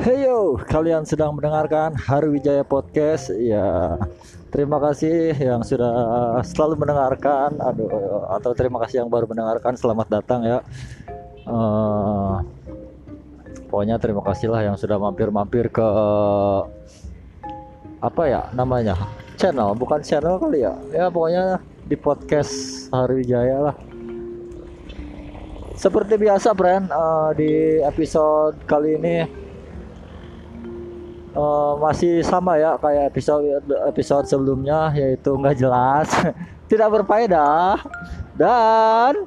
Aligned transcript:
Heyo, 0.00 0.56
kalian 0.64 1.04
sedang 1.04 1.36
mendengarkan 1.36 1.92
Wijaya 2.32 2.64
Podcast. 2.64 3.28
Ya, 3.36 4.00
terima 4.48 4.80
kasih 4.80 5.36
yang 5.36 5.60
sudah 5.60 5.92
selalu 6.40 6.80
mendengarkan. 6.80 7.60
Aduh, 7.60 8.24
atau 8.32 8.56
terima 8.56 8.80
kasih 8.80 9.04
yang 9.04 9.12
baru 9.12 9.28
mendengarkan. 9.28 9.76
Selamat 9.76 10.08
datang 10.08 10.40
ya. 10.40 10.64
Uh, 11.44 12.40
pokoknya 13.68 14.00
terima 14.00 14.24
kasih 14.24 14.48
lah 14.48 14.64
yang 14.64 14.80
sudah 14.80 14.96
mampir-mampir 14.96 15.68
ke 15.68 15.88
apa 18.00 18.22
ya 18.24 18.48
namanya 18.56 18.96
channel, 19.36 19.76
bukan 19.76 20.00
channel 20.00 20.40
kali 20.40 20.64
ya. 20.64 20.80
Ya 20.96 21.12
pokoknya 21.12 21.60
di 21.84 21.96
podcast 22.00 22.88
Wijaya 22.88 23.68
lah. 23.68 23.76
Seperti 25.76 26.16
biasa, 26.16 26.56
friend, 26.56 26.88
uh, 26.88 27.36
di 27.36 27.84
episode 27.84 28.56
kali 28.64 28.96
ini 28.96 29.39
uh, 31.34 31.78
masih 31.78 32.22
sama 32.26 32.58
ya 32.58 32.74
kayak 32.78 33.14
episode 33.14 33.62
episode 33.86 34.26
sebelumnya 34.26 34.90
yaitu 34.94 35.30
nggak 35.34 35.58
jelas. 35.58 36.08
Tidak 36.70 36.86
berfaedah. 36.86 37.82
Dan 38.38 39.26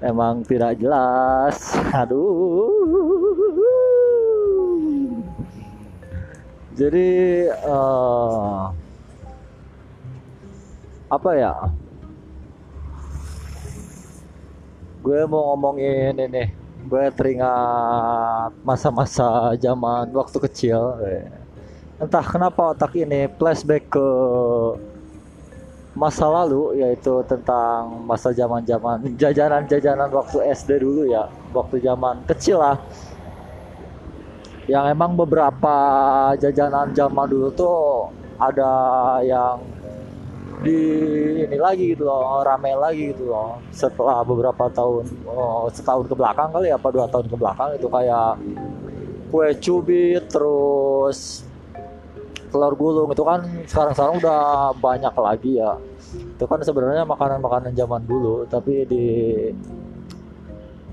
emang 0.10 0.42
tidak 0.48 0.80
jelas. 0.80 1.76
Aduh. 1.92 2.72
Jadi 6.72 7.46
uh, 7.68 8.72
apa 11.12 11.30
ya? 11.36 11.52
Gue 15.04 15.20
mau 15.28 15.52
ngomongin 15.52 16.16
ini 16.16 16.61
gue 16.82 17.04
teringat 17.14 18.50
masa-masa 18.66 19.54
zaman 19.58 20.10
waktu 20.10 20.38
kecil. 20.50 20.98
Entah 22.02 22.24
kenapa 22.26 22.74
otak 22.74 22.98
ini 22.98 23.30
flashback 23.38 23.86
ke 23.86 24.08
masa 25.94 26.24
lalu 26.26 26.80
yaitu 26.80 27.20
tentang 27.28 28.02
masa 28.02 28.32
zaman 28.32 28.64
zaman 28.64 29.14
jajanan-jajanan 29.14 30.10
waktu 30.10 30.38
SD 30.50 30.82
dulu 30.82 31.06
ya. 31.06 31.30
Waktu 31.54 31.78
zaman 31.78 32.26
kecil 32.26 32.58
lah. 32.58 32.80
Yang 34.66 34.84
emang 34.94 35.14
beberapa 35.14 35.76
jajanan 36.38 36.90
zaman 36.94 37.26
dulu 37.30 37.48
tuh 37.54 38.10
ada 38.38 38.70
yang 39.22 39.62
di 40.62 40.78
ini 41.44 41.58
lagi 41.58 41.92
gitu 41.92 42.06
loh 42.06 42.40
rame 42.46 42.72
lagi 42.78 43.12
gitu 43.12 43.28
loh. 43.28 43.58
Setelah 43.74 44.22
beberapa 44.22 44.70
tahun 44.70 45.04
oh, 45.26 45.66
setahun 45.68 46.06
ke 46.06 46.14
belakang 46.14 46.54
kali 46.54 46.70
ya 46.70 46.78
apa 46.78 46.88
dua 46.94 47.06
tahun 47.10 47.26
ke 47.26 47.36
belakang 47.36 47.70
itu 47.76 47.88
kayak 47.90 48.30
kue 49.28 49.48
cubit 49.58 50.22
terus 50.30 51.42
telur 52.52 52.76
gulung 52.76 53.10
itu 53.10 53.24
kan 53.24 53.40
sekarang-sekarang 53.64 54.14
udah 54.22 54.40
banyak 54.78 55.14
lagi 55.18 55.52
ya. 55.58 55.76
Itu 56.12 56.44
kan 56.46 56.60
sebenarnya 56.62 57.04
makanan-makanan 57.08 57.72
zaman 57.74 58.02
dulu 58.06 58.46
tapi 58.46 58.86
di 58.86 59.06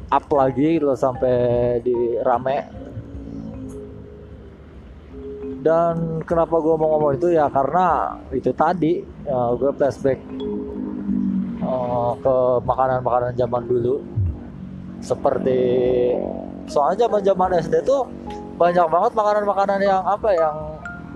up 0.10 0.26
lagi 0.34 0.82
gitu 0.82 0.90
loh 0.90 0.98
sampai 0.98 1.78
di 1.86 2.18
rame 2.26 2.89
dan 5.60 6.24
kenapa 6.24 6.56
gue 6.64 6.76
mau 6.80 6.96
ngomong 6.96 7.20
itu? 7.20 7.36
Ya 7.36 7.52
karena 7.52 8.16
itu 8.32 8.52
tadi 8.56 9.04
uh, 9.28 9.52
gue 9.60 9.72
flashback 9.76 10.20
uh, 11.60 12.16
ke 12.16 12.36
makanan-makanan 12.64 13.36
zaman 13.36 13.64
dulu. 13.68 14.00
Seperti 15.04 15.60
soalnya 16.68 17.08
zaman 17.08 17.22
zaman 17.24 17.50
SD 17.60 17.76
tuh 17.84 18.08
banyak 18.56 18.88
banget 18.88 19.12
makanan-makanan 19.16 19.80
yang 19.80 20.04
apa 20.04 20.30
yang 20.36 20.56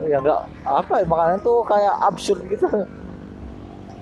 yang 0.08 0.22
enggak 0.24 0.42
apa 0.66 0.94
ya 1.04 1.06
makanan 1.08 1.38
tuh 1.40 1.64
kayak 1.64 1.96
absurd 2.04 2.40
gitu. 2.52 2.68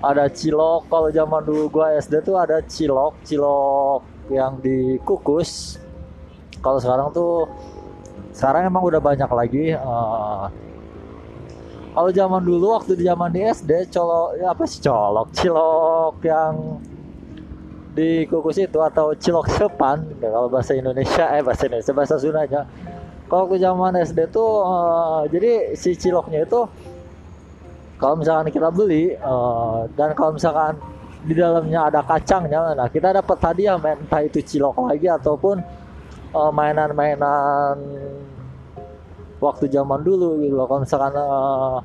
Ada 0.02 0.26
cilok 0.26 0.90
kalau 0.90 1.08
zaman 1.14 1.46
dulu 1.46 1.70
gue 1.70 1.86
SD 2.02 2.26
tuh 2.26 2.34
ada 2.34 2.58
cilok 2.66 3.14
cilok 3.22 4.02
yang 4.34 4.58
dikukus. 4.58 5.78
Kalau 6.62 6.78
sekarang 6.82 7.14
tuh 7.14 7.46
sekarang 8.32 8.68
emang 8.68 8.82
udah 8.82 9.00
banyak 9.00 9.30
lagi 9.30 9.64
uh, 9.76 10.48
kalau 11.92 12.08
zaman 12.08 12.40
dulu 12.40 12.72
waktu 12.72 12.96
di 12.96 13.04
zaman 13.04 13.28
di 13.28 13.44
SD 13.44 13.92
colok 13.92 14.28
ya 14.40 14.46
apa 14.56 14.64
sih 14.64 14.80
colok 14.80 15.28
cilok 15.36 16.16
yang 16.24 16.80
dikukus 17.92 18.56
itu 18.56 18.80
atau 18.80 19.12
cilok 19.12 19.46
sepan 19.52 20.00
ya, 20.16 20.32
kalau 20.32 20.48
bahasa 20.48 20.72
Indonesia 20.72 21.28
eh 21.36 21.44
bahasa 21.44 21.68
Indonesia 21.68 21.92
bahasa 21.92 22.14
Sundanya. 22.16 22.62
Kalau 23.28 23.48
ke 23.48 23.56
zaman 23.60 23.96
SD 23.96 24.28
tuh 24.28 24.64
uh, 24.64 25.24
jadi 25.28 25.76
si 25.76 25.96
ciloknya 25.96 26.44
itu 26.44 26.68
kalau 27.96 28.16
misalkan 28.16 28.48
kita 28.52 28.68
beli 28.72 29.12
uh, 29.20 29.88
dan 29.96 30.12
kalau 30.16 30.36
misalkan 30.36 30.76
di 31.22 31.38
dalamnya 31.38 31.86
ada 31.86 32.00
kacangnya 32.02 32.74
nah 32.74 32.88
kita 32.90 33.14
dapat 33.14 33.38
hadiah 33.40 33.78
entah 33.78 34.20
itu 34.26 34.42
cilok 34.42 34.90
lagi 34.90 35.06
ataupun 35.06 35.62
mainan-mainan 36.32 37.76
uh, 37.76 38.20
waktu 39.42 39.68
zaman 39.68 40.00
dulu 40.00 40.40
gitu 40.40 40.54
loh. 40.54 40.66
Kalau 40.70 40.80
misalkan 40.80 41.14
uh, 41.18 41.78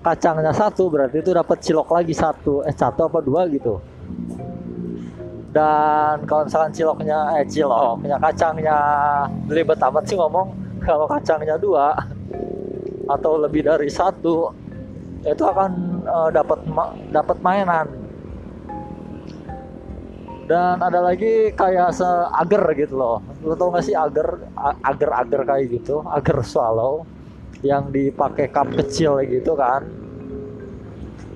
kacangnya 0.00 0.52
satu 0.54 0.88
berarti 0.88 1.20
itu 1.20 1.30
dapat 1.34 1.58
cilok 1.60 1.88
lagi 1.92 2.14
satu. 2.16 2.64
Eh 2.64 2.72
satu 2.72 3.10
apa 3.10 3.18
dua 3.20 3.44
gitu. 3.52 3.82
Dan 5.50 6.24
kalau 6.30 6.46
misalkan 6.46 6.72
ciloknya 6.72 7.42
eh 7.42 7.46
ciloknya 7.50 8.16
kacangnya 8.22 8.78
ribet 9.50 9.82
amat 9.82 10.04
sih 10.06 10.16
ngomong. 10.16 10.54
Kalau 10.86 11.04
kacangnya 11.04 11.60
dua 11.60 11.92
atau 13.04 13.36
lebih 13.36 13.68
dari 13.68 13.90
satu 13.92 14.48
itu 15.20 15.42
akan 15.44 16.00
uh, 16.08 16.30
dapat 16.32 16.64
ma 16.72 16.96
dapat 17.12 17.36
mainan 17.44 17.99
dan 20.50 20.82
ada 20.82 20.98
lagi 20.98 21.54
kayak 21.54 21.94
seager 21.94 22.64
gitu 22.74 22.98
loh. 22.98 23.22
Lo 23.46 23.54
tau 23.54 23.70
gak 23.70 23.86
sih 23.86 23.94
agar 23.94 24.50
agar 24.82 25.22
agar 25.22 25.40
kayak 25.46 25.78
gitu? 25.78 26.02
Agar 26.10 26.42
swallow 26.42 27.06
yang 27.62 27.94
dipakai 27.94 28.50
cup 28.50 28.66
kecil 28.74 29.22
gitu 29.22 29.54
kan. 29.54 29.86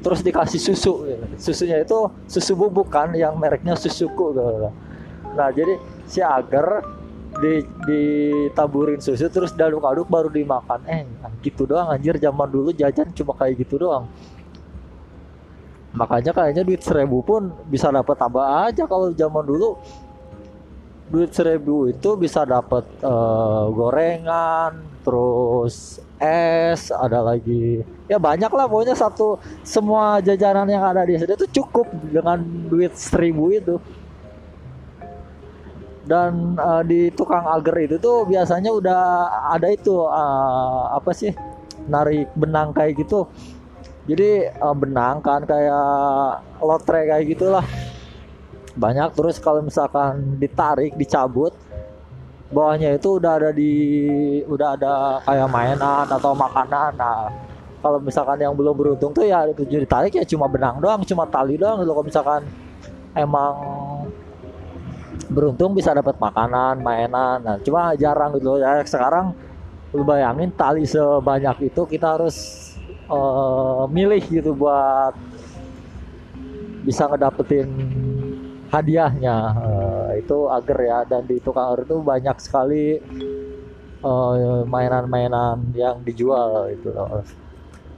Terus 0.02 0.20
dikasih 0.26 0.58
susu 0.58 1.06
gitu. 1.06 1.24
susunya 1.38 1.78
itu 1.86 2.10
susu 2.26 2.58
bubuk 2.58 2.90
kan 2.90 3.14
yang 3.14 3.38
mereknya 3.38 3.78
susuku 3.78 4.34
gitu. 4.34 4.68
nah 5.34 5.48
jadi 5.50 5.78
si 6.10 6.20
agar 6.20 6.82
di 7.38 7.66
ditaburin 7.86 8.98
susu 8.98 9.30
terus 9.30 9.54
diaduk-aduk 9.54 10.10
baru 10.10 10.26
dimakan. 10.26 10.82
Eh 10.90 11.06
gitu 11.46 11.70
doang 11.70 11.86
anjir. 11.86 12.18
Zaman 12.18 12.50
dulu 12.50 12.74
jajan 12.74 13.14
cuma 13.14 13.30
kayak 13.38 13.62
gitu 13.62 13.78
doang 13.78 14.10
makanya 15.94 16.34
kayaknya 16.34 16.66
duit 16.66 16.82
seribu 16.82 17.22
pun 17.22 17.54
bisa 17.70 17.88
dapat 17.88 18.18
tambah 18.18 18.42
aja 18.42 18.84
kalau 18.84 19.14
zaman 19.14 19.44
dulu. 19.46 19.78
Duit 21.04 21.30
seribu 21.30 21.86
itu 21.86 22.10
bisa 22.18 22.42
dapat 22.42 22.82
uh, 23.04 23.08
eh, 23.08 23.64
gorengan 23.70 24.72
terus 25.06 26.02
es 26.18 26.90
ada 26.90 27.22
lagi. 27.22 27.86
Ya 28.10 28.18
banyak 28.18 28.50
lah 28.50 28.66
pokoknya 28.66 28.98
satu 28.98 29.38
semua 29.62 30.18
jajanan 30.18 30.66
yang 30.66 30.82
ada 30.82 31.06
di 31.06 31.14
sini 31.14 31.38
itu 31.38 31.62
cukup 31.62 31.86
dengan 32.10 32.42
duit 32.66 32.98
seribu 32.98 33.54
itu. 33.54 33.76
Dan 36.04 36.58
uh, 36.60 36.84
di 36.84 37.08
tukang 37.14 37.48
agar 37.48 37.80
itu 37.80 37.96
tuh 37.96 38.28
biasanya 38.28 38.68
udah 38.74 39.00
ada 39.56 39.72
itu 39.72 40.04
uh, 40.04 40.92
apa 40.92 41.16
sih 41.16 41.32
narik 41.88 42.28
benang 42.36 42.72
kayak 42.72 43.04
gitu 43.04 43.28
jadi 44.04 44.52
uh, 44.60 44.76
benang 44.76 45.24
kan 45.24 45.48
kayak 45.48 45.88
lotre 46.60 47.08
kayak 47.08 47.24
gitulah. 47.24 47.64
Banyak 48.76 49.16
terus 49.16 49.40
kalau 49.40 49.64
misalkan 49.64 50.36
ditarik 50.36 50.92
dicabut 50.98 51.56
bawahnya 52.52 52.94
itu 52.94 53.16
udah 53.16 53.32
ada 53.40 53.50
di 53.50 53.72
udah 54.44 54.68
ada 54.76 54.92
kayak 55.24 55.48
mainan 55.48 56.04
atau 56.04 56.36
makanan. 56.36 56.92
Nah 57.00 57.32
kalau 57.80 57.96
misalkan 58.00 58.44
yang 58.44 58.52
belum 58.52 58.76
beruntung 58.76 59.16
tuh 59.16 59.24
ya 59.24 59.48
ditarik 59.56 60.12
ya 60.12 60.24
cuma 60.28 60.52
benang 60.52 60.84
doang 60.84 61.00
cuma 61.08 61.24
tali 61.24 61.56
doang. 61.56 61.80
Kalau 61.80 62.04
misalkan 62.04 62.44
emang 63.16 63.54
beruntung 65.32 65.72
bisa 65.72 65.96
dapat 65.96 66.20
makanan 66.20 66.84
mainan. 66.84 67.40
Nah 67.40 67.56
cuma 67.64 67.96
jarang 67.96 68.36
gitu 68.36 68.60
ya 68.60 68.84
sekarang 68.84 69.32
lu 69.96 70.04
bayangin 70.04 70.50
tali 70.52 70.84
sebanyak 70.84 71.70
itu 71.72 71.86
kita 71.86 72.18
harus 72.18 72.73
uh, 73.08 73.84
milih 73.88 74.22
gitu 74.28 74.52
buat 74.56 75.14
bisa 76.84 77.08
ngedapetin 77.08 77.68
hadiahnya 78.68 79.36
uh, 79.56 80.10
itu 80.18 80.36
agar 80.52 80.78
ya 80.84 80.98
dan 81.08 81.22
di 81.24 81.40
tukang 81.40 81.72
agar 81.72 81.88
itu 81.88 81.96
banyak 82.02 82.36
sekali 82.40 82.86
eh, 84.04 84.62
mainan-mainan 84.68 85.64
uh, 85.64 85.72
yang 85.72 85.96
dijual 86.04 86.68
itu. 86.68 86.92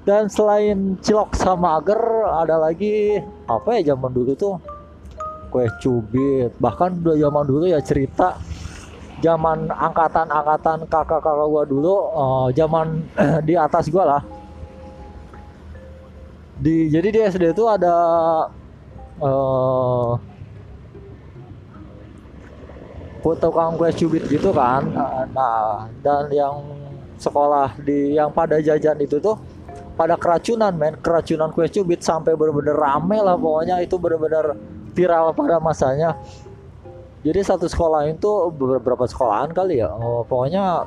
Dan 0.07 0.31
selain 0.31 0.95
cilok 1.03 1.35
sama 1.35 1.83
agar 1.83 1.99
ada 2.47 2.63
lagi 2.63 3.19
apa 3.51 3.83
ya 3.83 3.95
zaman 3.95 4.15
dulu 4.15 4.39
tuh 4.39 4.55
kue 5.51 5.67
cubit 5.83 6.53
bahkan 6.63 6.95
udah 7.01 7.17
zaman 7.17 7.45
dulu 7.47 7.65
ya 7.67 7.81
cerita 7.83 8.39
zaman 9.25 9.73
angkatan-angkatan 9.73 10.85
kakak-kakak 10.91 11.47
gua 11.49 11.65
dulu 11.65 11.95
uh, 12.13 12.49
zaman 12.53 13.03
di 13.49 13.57
atas 13.57 13.89
gua 13.89 14.05
lah 14.19 14.23
di 16.57 16.89
jadi 16.89 17.09
di 17.13 17.21
SD 17.21 17.53
itu 17.53 17.65
ada 17.69 17.95
uh, 19.21 20.17
tukang 23.35 23.75
kue 23.75 23.91
cubit 23.91 24.25
gitu 24.31 24.55
kan? 24.55 24.87
Nah 25.35 25.91
dan 26.01 26.31
yang 26.31 26.63
sekolah 27.19 27.75
di 27.83 28.15
yang 28.15 28.31
pada 28.31 28.63
jajan 28.63 28.97
itu 29.03 29.19
tuh 29.19 29.37
pada 29.99 30.15
keracunan 30.15 30.71
men. 30.77 30.95
Keracunan 31.01 31.51
kue 31.51 31.67
cubit 31.67 32.01
sampai 32.05 32.39
bener-bener 32.39 32.77
rame 32.77 33.19
lah 33.19 33.35
pokoknya. 33.35 33.83
Itu 33.83 33.99
bener-bener 33.99 34.55
viral 34.95 35.35
pada 35.35 35.59
masanya. 35.59 36.15
Jadi 37.27 37.43
satu 37.43 37.67
sekolah 37.67 38.07
itu 38.07 38.31
beberapa 38.55 39.03
sekolahan 39.11 39.51
kali 39.51 39.83
ya. 39.83 39.91
Oh, 39.91 40.23
pokoknya 40.23 40.87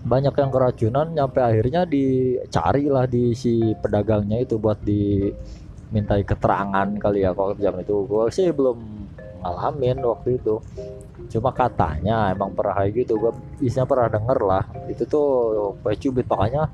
banyak 0.00 0.32
yang 0.32 0.50
keracunan 0.50 1.06
sampai 1.12 1.42
akhirnya 1.44 1.84
dicari 1.84 2.88
lah 2.88 3.04
di 3.04 3.36
si 3.36 3.76
pedagangnya 3.76 4.40
itu 4.40 4.56
buat 4.56 4.80
dimintai 4.80 6.24
keterangan 6.24 6.88
kali 6.96 7.24
ya 7.24 7.36
kalau 7.36 7.52
jam 7.60 7.76
itu. 7.76 8.08
Gue 8.08 8.32
sih 8.32 8.48
belum 8.48 8.78
ngalamin 9.44 10.00
waktu 10.00 10.40
itu. 10.40 10.56
Cuma 11.30 11.52
katanya 11.52 12.32
emang 12.32 12.56
pernah 12.56 12.80
kayak 12.80 13.06
gitu 13.06 13.20
gue 13.20 13.32
isinya 13.62 13.86
pernah 13.86 14.08
denger 14.10 14.38
lah 14.42 14.64
itu 14.90 15.06
tuh 15.06 15.28
kue 15.78 15.94
cubit 15.94 16.26
makanya 16.26 16.66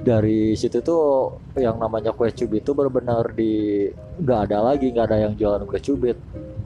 dari 0.00 0.54
situ 0.56 0.80
tuh 0.80 1.36
yang 1.58 1.76
namanya 1.76 2.16
kue 2.16 2.32
cubit 2.32 2.64
itu 2.64 2.72
benar-benar 2.72 3.34
di 3.36 3.84
nggak 4.22 4.40
ada 4.48 4.72
lagi 4.72 4.88
nggak 4.88 5.06
ada 5.10 5.18
yang 5.28 5.34
jualan 5.36 5.68
kue 5.68 5.80
cubit 5.84 6.16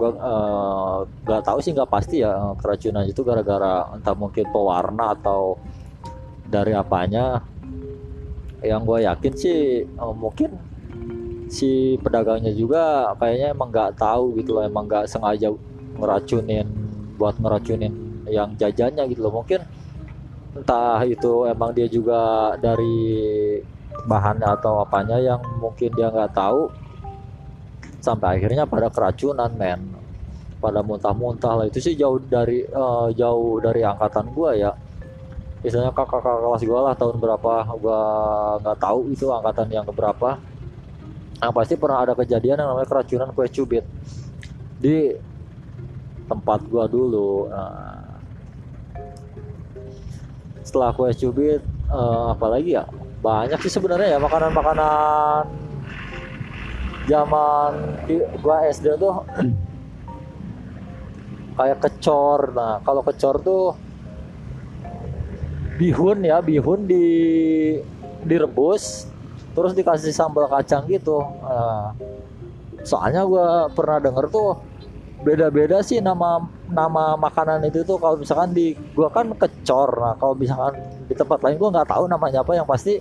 gue 0.00 0.11
uh, 0.17 1.05
nggak 1.29 1.43
tahu 1.44 1.58
sih 1.61 1.76
nggak 1.76 1.93
pasti 1.93 2.25
ya 2.25 2.56
keracunan 2.56 3.05
itu 3.05 3.20
gara-gara 3.20 3.85
entah 3.93 4.17
mungkin 4.17 4.49
pewarna 4.49 5.12
atau 5.12 5.61
dari 6.49 6.73
apanya. 6.73 7.44
Yang 8.61 8.82
gue 8.88 8.99
yakin 9.05 9.32
sih 9.37 9.58
uh, 10.00 10.17
mungkin 10.17 10.56
si 11.52 12.00
pedagangnya 12.00 12.52
juga 12.56 13.12
kayaknya 13.20 13.52
emang 13.52 13.69
nggak 13.69 14.00
tahu 14.00 14.38
gitu 14.41 14.56
loh 14.56 14.64
emang 14.64 14.87
nggak 14.87 15.11
sengaja 15.11 15.50
ngeracunin 15.99 16.69
buat 17.20 17.37
ngeracunin 17.37 17.93
yang 18.29 18.56
jajannya 18.56 19.05
gitu 19.12 19.29
loh. 19.29 19.44
Mungkin 19.44 19.61
entah 20.56 21.05
itu 21.05 21.44
emang 21.47 21.76
dia 21.76 21.87
juga 21.87 22.52
dari 22.56 22.97
bahannya 24.08 24.49
atau 24.56 24.81
apanya 24.81 25.20
yang 25.20 25.41
mungkin 25.61 25.93
dia 25.93 26.08
nggak 26.08 26.32
tahu 26.32 26.73
sampai 28.00 28.41
akhirnya 28.41 28.64
pada 28.64 28.88
keracunan 28.88 29.52
men. 29.55 29.81
Pada 30.61 30.85
muntah-muntah 30.85 31.56
lah. 31.56 31.64
Itu 31.69 31.81
sih 31.81 31.97
jauh 31.97 32.20
dari 32.20 32.64
uh, 32.69 33.08
jauh 33.12 33.61
dari 33.64 33.81
angkatan 33.81 34.29
gua 34.32 34.52
ya. 34.52 34.73
Misalnya 35.61 35.93
kakak-kakak 35.93 36.41
kelas 36.41 36.62
gua 36.64 36.81
lah 36.91 36.94
tahun 36.97 37.17
berapa 37.20 37.52
gua 37.81 38.00
nggak 38.61 38.79
tahu 38.81 39.12
itu 39.12 39.25
angkatan 39.29 39.69
yang 39.73 39.85
keberapa. 39.88 40.37
Yang 41.41 41.52
pasti 41.56 41.75
pernah 41.81 42.05
ada 42.05 42.12
kejadian 42.12 42.61
yang 42.61 42.69
namanya 42.76 42.88
keracunan 42.88 43.32
kue 43.32 43.49
cubit. 43.49 43.85
Di 44.76 45.17
tempat 46.29 46.61
gua 46.69 46.85
dulu. 46.85 47.49
Nah, 47.49 48.20
setelah 50.61 50.93
kue 50.93 51.08
cubit 51.17 51.64
uh, 51.88 52.37
apalagi 52.37 52.76
ya? 52.76 52.85
Banyak 53.20 53.61
sih 53.61 53.73
sebenarnya 53.73 54.17
ya 54.17 54.19
makanan-makanan 54.20 55.60
zaman 57.11 57.99
gua 58.39 58.71
SD 58.71 58.95
tuh 58.95 59.27
kayak 61.59 61.83
kecor. 61.83 62.55
Nah 62.55 62.79
kalau 62.87 63.03
kecor 63.03 63.43
tuh 63.43 63.75
bihun 65.75 66.23
ya 66.23 66.39
bihun 66.39 66.87
di 66.87 67.07
direbus 68.23 69.11
terus 69.51 69.75
dikasih 69.75 70.15
sambal 70.15 70.47
kacang 70.47 70.87
gitu. 70.87 71.19
Nah, 71.43 71.99
soalnya 72.87 73.27
gua 73.27 73.67
pernah 73.75 73.99
denger 73.99 74.31
tuh 74.31 74.62
beda-beda 75.21 75.85
sih 75.85 76.01
nama 76.01 76.41
nama 76.71 77.19
makanan 77.19 77.67
itu 77.67 77.83
tuh. 77.83 77.99
Kalau 77.99 78.17
misalkan 78.17 78.55
di 78.55 78.79
gua 78.95 79.11
kan 79.11 79.35
kecor. 79.35 79.91
Nah 79.99 80.15
kalau 80.15 80.39
misalkan 80.39 80.79
di 81.11 81.15
tempat 81.19 81.43
lain 81.43 81.59
gua 81.59 81.75
nggak 81.75 81.91
tahu 81.91 82.07
namanya 82.07 82.47
apa. 82.47 82.55
Yang 82.55 82.69
pasti 82.71 82.95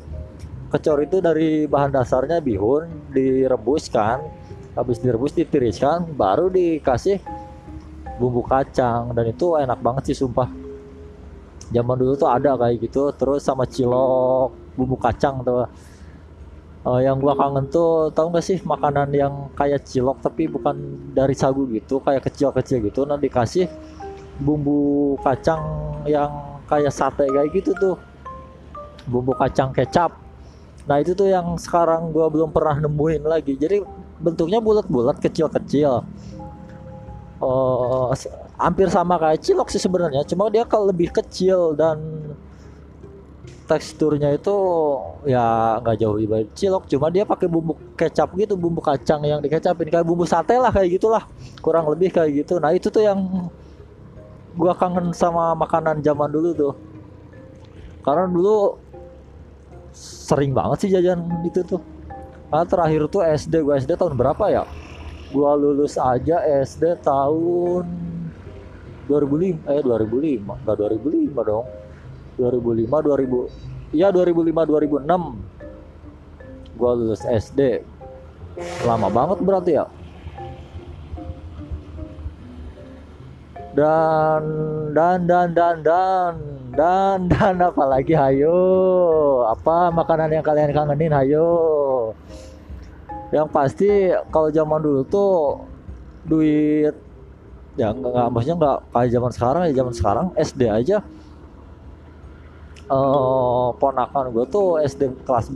kecor 0.69 1.01
itu 1.01 1.17
dari 1.19 1.65
bahan 1.65 1.89
dasarnya 1.89 2.39
bihun 2.39 3.11
direbus 3.11 3.89
kan. 3.89 4.21
Habis 4.77 5.01
direbus 5.01 5.33
ditiriskan 5.33 6.13
baru 6.13 6.47
dikasih 6.47 7.19
bumbu 8.21 8.45
kacang. 8.45 9.11
Dan 9.17 9.33
itu 9.33 9.57
enak 9.57 9.81
banget 9.81 10.13
sih 10.13 10.17
sumpah. 10.23 10.47
Zaman 11.69 11.95
dulu 11.97 12.13
tuh 12.17 12.29
ada 12.29 12.57
kayak 12.57 12.81
gitu 12.85 13.13
terus 13.13 13.45
sama 13.45 13.65
cilok 13.65 14.53
bumbu 14.77 14.95
kacang 14.95 15.41
tuh. 15.41 15.65
Uh, 16.79 17.03
yang 17.03 17.19
gua 17.19 17.35
kangen 17.35 17.67
tuh 17.67 18.07
tau 18.15 18.31
gak 18.31 18.39
sih 18.39 18.55
makanan 18.63 19.11
yang 19.11 19.51
kayak 19.51 19.83
cilok 19.83 20.23
tapi 20.23 20.47
bukan 20.47 20.79
dari 21.11 21.35
sagu 21.35 21.67
gitu 21.67 21.99
kayak 21.99 22.29
kecil-kecil 22.29 22.79
gitu. 22.87 23.03
Nanti 23.03 23.27
dikasih 23.27 23.67
bumbu 24.39 25.19
kacang 25.19 25.59
yang 26.07 26.61
kayak 26.71 26.93
sate 26.93 27.27
kayak 27.27 27.51
gitu 27.51 27.75
tuh. 27.75 27.99
Bumbu 29.09 29.35
kacang 29.35 29.73
kecap 29.75 30.28
nah 30.89 30.97
itu 30.97 31.13
tuh 31.13 31.29
yang 31.29 31.53
sekarang 31.61 32.09
gua 32.09 32.33
belum 32.33 32.49
pernah 32.49 32.81
nemuin 32.89 33.21
lagi. 33.21 33.53
Jadi 33.53 33.85
bentuknya 34.17 34.57
bulat-bulat 34.57 35.21
kecil-kecil. 35.21 36.01
Uh, 37.39 38.11
hampir 38.57 38.89
sama 38.89 39.15
kayak 39.21 39.45
cilok 39.45 39.69
sih 39.69 39.77
sebenarnya. 39.77 40.25
Cuma 40.25 40.49
dia 40.49 40.65
kalau 40.65 40.89
lebih 40.89 41.13
kecil 41.13 41.77
dan 41.77 42.01
teksturnya 43.69 44.33
itu 44.33 44.55
ya 45.29 45.77
nggak 45.77 46.01
jauh 46.01 46.17
dibanding 46.17 46.49
cilok 46.57 46.89
cuma 46.89 47.13
dia 47.13 47.21
pakai 47.21 47.45
bumbu 47.45 47.77
kecap 47.93 48.33
gitu 48.33 48.57
bumbu 48.57 48.81
kacang 48.81 49.21
yang 49.23 49.39
dikecapin. 49.45 49.93
Kayak 49.93 50.09
bumbu 50.09 50.25
sate 50.25 50.57
lah 50.57 50.73
kayak 50.73 50.97
gitulah. 50.97 51.23
Kurang 51.61 51.85
lebih 51.85 52.09
kayak 52.09 52.43
gitu. 52.43 52.57
Nah 52.57 52.73
itu 52.73 52.89
tuh 52.89 53.05
yang 53.05 53.47
gua 54.57 54.73
kangen 54.73 55.13
sama 55.13 55.53
makanan 55.53 56.01
zaman 56.01 56.33
dulu 56.33 56.49
tuh. 56.57 56.73
Karena 58.01 58.25
dulu 58.25 58.88
sering 59.99 60.55
banget 60.55 60.87
sih 60.87 60.89
jajan 60.95 61.27
itu 61.43 61.59
tuh. 61.67 61.83
Nah, 62.49 62.63
terakhir 62.65 63.11
tuh 63.11 63.21
SD 63.21 63.61
gua 63.61 63.77
SD 63.77 63.99
tahun 63.99 64.15
berapa 64.15 64.45
ya? 64.49 64.63
Gua 65.29 65.53
lulus 65.59 65.99
aja 65.99 66.41
SD 66.41 67.03
tahun 67.05 67.85
2005 69.05 69.69
eh 69.69 69.81
2005 69.83 70.63
enggak 70.63 70.75
2005 70.79 71.49
dong. 71.49 71.65
2005 72.39 72.87
2000 72.87 73.91
ya 73.91 74.07
2005 74.15 74.63
2006 75.03 76.79
gua 76.79 76.91
lulus 76.95 77.27
SD 77.27 77.83
lama 78.87 79.11
banget 79.11 79.37
berarti 79.43 79.71
ya. 79.75 79.85
Dan 83.69 84.43
dan 84.97 85.29
dan 85.29 85.53
dan 85.53 85.77
dan 85.85 86.58
dan 86.79 87.27
dan 87.27 87.59
apa 87.59 87.83
lagi 87.83 88.15
hayo. 88.15 88.55
Apa 89.51 89.91
makanan 89.91 90.31
yang 90.31 90.45
kalian 90.47 90.71
kangenin 90.71 91.11
hayo. 91.11 91.51
Yang 93.35 93.47
pasti 93.51 93.89
kalau 94.31 94.47
zaman 94.47 94.79
dulu 94.79 95.01
tuh 95.03 95.59
duit 96.23 96.95
ya 97.75 97.91
nggak 97.91 98.27
maksudnya 98.31 98.57
nggak 98.59 98.77
kayak 98.91 99.09
zaman 99.11 99.31
sekarang 99.35 99.61
ya 99.67 99.71
zaman 99.75 99.93
sekarang 99.93 100.25
SD 100.39 100.61
aja. 100.71 100.97
Uh, 102.89 103.69
ponakan 103.77 104.33
gue 104.33 104.45
tuh 104.49 104.81
SD 104.81 105.13
kelas 105.21 105.53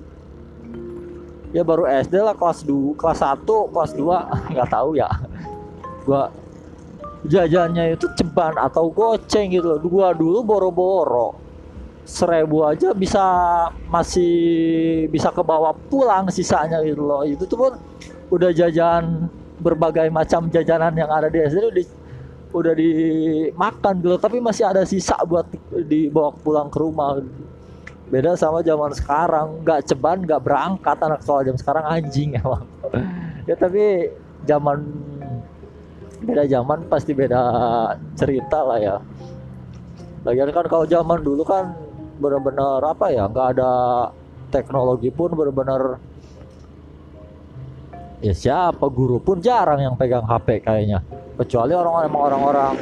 ya 1.50 1.66
baru 1.66 1.90
SD 1.90 2.22
lah 2.22 2.38
kelas 2.38 2.62
2 2.62 2.94
kelas 2.94 3.26
1 3.26 3.42
kelas 3.74 3.92
2 3.96 4.06
nggak 4.54 4.70
tahu 4.70 5.00
ya. 5.00 5.08
Gua 6.04 6.28
jajannya 7.28 7.96
itu 7.96 8.08
ceban 8.20 8.56
atau 8.60 8.92
goceng 8.92 9.52
gitu 9.52 9.76
loh. 9.76 9.80
Gua 9.80 10.12
dulu 10.12 10.44
boro-boro. 10.44 11.40
Seribu 12.04 12.68
aja 12.68 12.92
bisa 12.92 13.24
masih 13.88 14.34
bisa 15.08 15.32
ke 15.32 15.40
bawah 15.40 15.72
pulang 15.88 16.28
sisanya 16.28 16.84
gitu 16.84 17.04
loh. 17.04 17.24
Itu 17.24 17.48
tuh 17.48 17.56
pun 17.56 17.74
udah 18.28 18.52
jajan 18.52 19.32
berbagai 19.64 20.12
macam 20.12 20.52
jajanan 20.52 20.92
yang 21.00 21.08
ada 21.08 21.32
di 21.32 21.40
SD 21.40 21.64
udah 21.64 21.86
udah 22.54 22.74
dimakan 22.76 23.94
gitu 24.04 24.18
tapi 24.22 24.38
masih 24.38 24.68
ada 24.68 24.86
sisa 24.86 25.18
buat 25.24 25.48
dibawa 25.72 26.36
pulang 26.44 26.68
ke 26.68 26.78
rumah. 26.78 27.24
Beda 28.12 28.36
sama 28.36 28.60
zaman 28.62 28.92
sekarang. 28.94 29.64
Nggak 29.64 29.90
ceban 29.90 30.22
nggak 30.28 30.42
berangkat 30.44 30.98
anak 31.00 31.24
sekolah 31.24 31.42
jam 31.48 31.56
sekarang. 31.56 31.84
Anjing 31.88 32.36
emang. 32.36 32.68
Ya 33.48 33.56
tapi 33.56 34.12
zaman 34.44 34.84
beda 36.24 36.44
zaman 36.48 36.88
pasti 36.88 37.12
beda 37.12 37.42
cerita 38.16 38.64
lah 38.64 38.80
ya. 38.80 38.96
Lagian 40.24 40.50
kan 40.56 40.66
kalau 40.72 40.88
zaman 40.88 41.20
dulu 41.20 41.44
kan 41.44 41.76
benar-benar 42.18 42.80
apa 42.80 43.12
ya 43.12 43.28
nggak 43.28 43.48
ada 43.60 43.72
teknologi 44.48 45.12
pun 45.12 45.36
benar-benar 45.36 45.98
ya 48.24 48.32
siapa 48.32 48.88
guru 48.88 49.20
pun 49.20 49.44
jarang 49.44 49.84
yang 49.84 49.96
pegang 50.00 50.24
HP 50.24 50.64
kayaknya. 50.64 51.04
Kecuali 51.36 51.76
orang-orang 51.76 52.14
orang-orang 52.14 52.74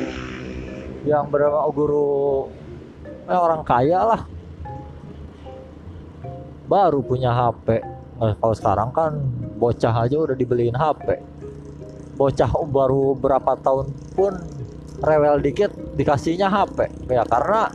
yang 1.02 1.26
berapa 1.34 1.66
guru 1.74 2.46
eh, 3.26 3.40
orang 3.40 3.66
kaya 3.66 4.00
lah. 4.06 4.22
Baru 6.70 7.04
punya 7.04 7.34
HP 7.34 7.84
nah, 8.22 8.38
kalau 8.38 8.56
sekarang 8.56 8.90
kan 8.94 9.12
bocah 9.58 10.06
aja 10.06 10.16
udah 10.22 10.38
dibeliin 10.38 10.78
HP 10.78 11.31
bocah 12.16 12.52
baru 12.68 13.18
berapa 13.18 13.58
tahun 13.60 13.92
pun 14.14 14.34
rewel 15.02 15.42
dikit 15.42 15.74
dikasihnya 15.98 16.48
HP 16.48 17.10
ya 17.10 17.26
karena 17.26 17.74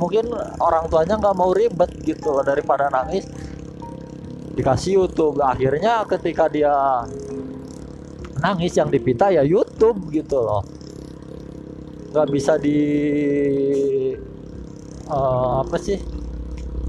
mungkin 0.00 0.32
orang 0.56 0.88
tuanya 0.88 1.20
nggak 1.20 1.36
mau 1.36 1.52
ribet 1.52 1.92
gitu 2.00 2.40
daripada 2.40 2.88
nangis. 2.88 3.28
Dikasih 4.56 5.04
YouTube. 5.04 5.44
Akhirnya 5.44 6.04
ketika 6.08 6.48
dia 6.48 6.72
nangis 8.40 8.72
yang 8.72 8.88
dipinta 8.88 9.28
ya 9.28 9.44
YouTube 9.44 10.08
gitu 10.08 10.40
loh. 10.40 10.64
Nggak 12.10 12.28
bisa 12.32 12.56
di 12.56 12.80
uh, 15.06 15.62
apa 15.62 15.76
sih? 15.76 16.00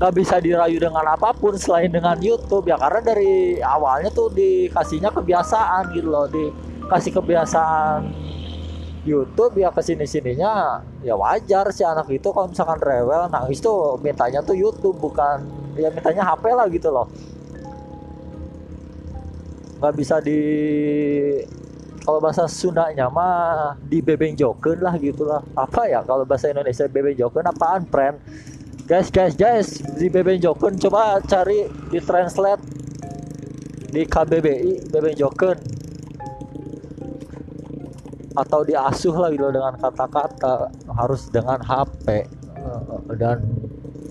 Nggak 0.01 0.13
bisa 0.17 0.35
dirayu 0.41 0.81
dengan 0.81 1.05
apa 1.05 1.35
pun 1.35 1.53
selain 1.59 1.91
dengan 1.91 2.17
YouTube. 2.17 2.65
Ya 2.65 2.79
karena 2.79 3.03
dari 3.03 3.61
awalnya 3.61 4.09
tuh 4.09 4.33
dikasihnya 4.33 5.13
kebiasaan 5.13 5.93
gitu 5.93 6.09
loh 6.09 6.25
dikasih 6.91 7.15
kebiasaan 7.23 8.11
YouTube 9.07 9.63
ya 9.63 9.71
ke 9.71 9.79
sini 9.79 10.03
sininya 10.03 10.83
ya 10.99 11.15
wajar 11.15 11.71
si 11.71 11.87
anak 11.87 12.11
itu 12.11 12.27
kalau 12.35 12.51
misalkan 12.51 12.83
rewel 12.83 13.31
nangis 13.31 13.63
tuh 13.63 13.95
mintanya 14.03 14.43
tuh 14.43 14.59
YouTube 14.59 14.99
bukan 14.99 15.39
ya 15.79 15.87
mintanya 15.87 16.27
HP 16.27 16.51
lah 16.51 16.67
gitu 16.67 16.91
loh. 16.91 17.07
Nggak 19.79 19.93
bisa 19.95 20.19
di 20.19 20.41
kalau 22.03 22.19
bahasa 22.19 22.43
Sundanya 22.51 23.07
mah 23.07 23.79
di 23.87 24.03
bebeng 24.03 24.35
joken 24.35 24.83
lah. 24.83 24.99
Gitulah 24.99 25.39
apa 25.55 25.87
ya 25.87 26.03
kalau 26.03 26.27
bahasa 26.27 26.51
Indonesia 26.51 26.91
bebeng 26.91 27.15
joken 27.15 27.47
apaan 27.47 27.87
friend? 27.87 28.19
Guys 28.83 29.07
guys 29.07 29.39
guys 29.39 29.79
di 29.95 30.11
BB 30.11 30.43
Joken 30.43 30.75
coba 30.75 31.23
cari 31.23 31.63
di 31.87 32.03
translate 32.03 32.59
di 33.87 34.03
KBBI 34.03 34.91
BB 34.91 35.15
Joken 35.15 35.80
atau 38.41 38.65
diasuh 38.65 39.13
lah 39.13 39.29
gitu 39.29 39.47
dengan 39.53 39.77
kata-kata 39.77 40.73
harus 40.97 41.29
dengan 41.29 41.61
HP 41.61 42.05
eh, 42.57 43.15
dan 43.15 43.45